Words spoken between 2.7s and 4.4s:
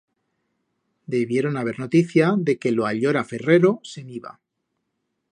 lo allora ferrero se'n iba.